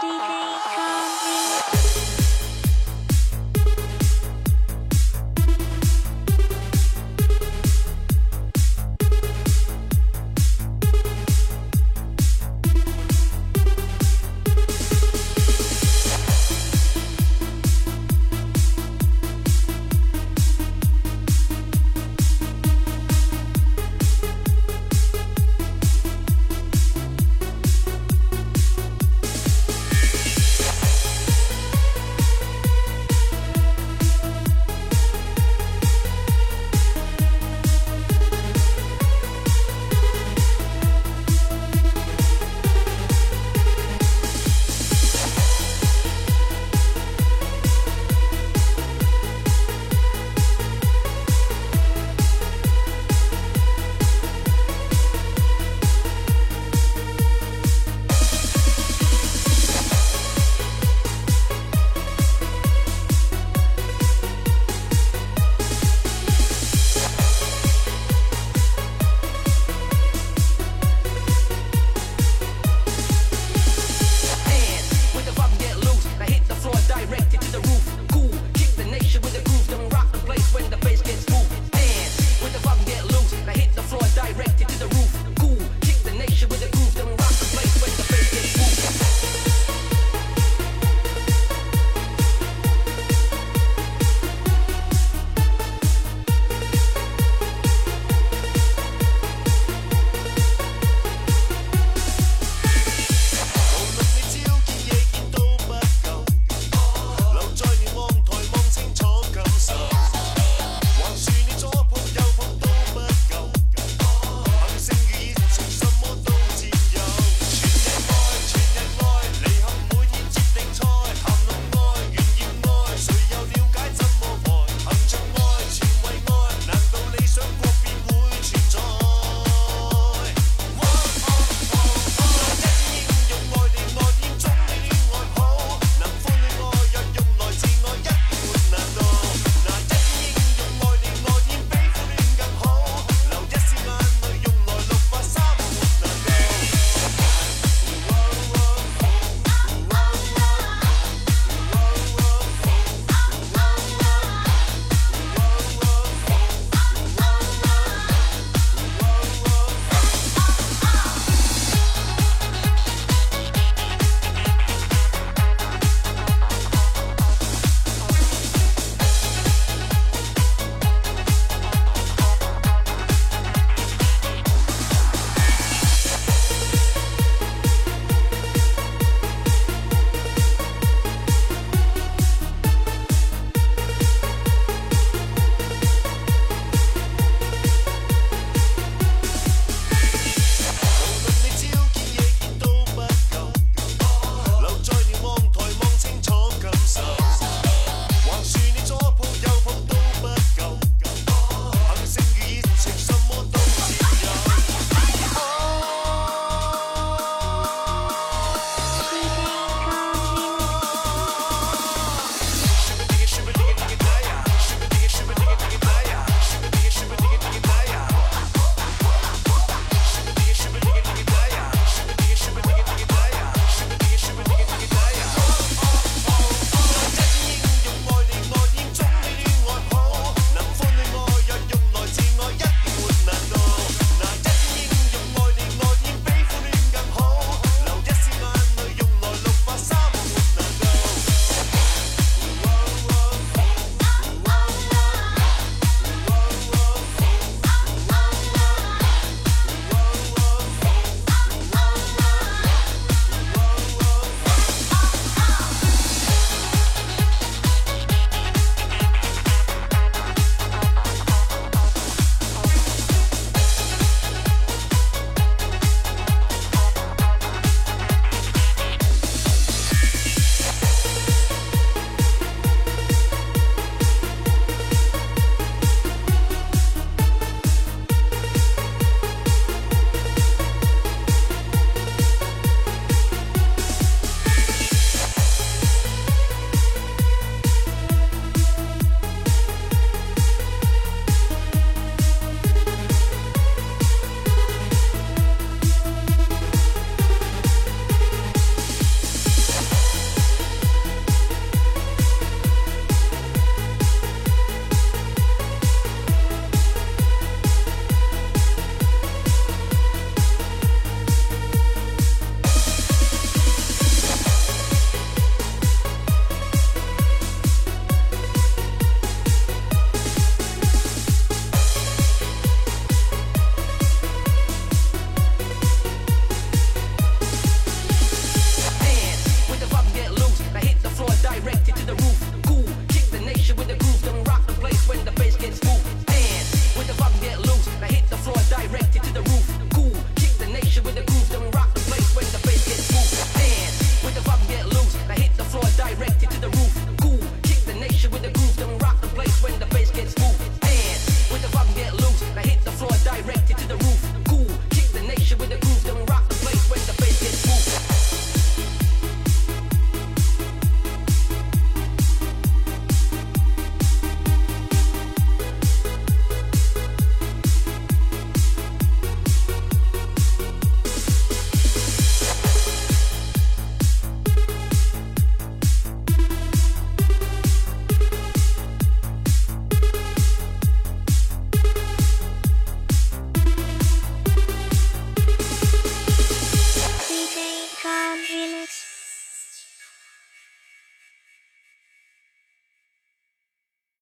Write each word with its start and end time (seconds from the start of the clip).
everything 0.00 0.57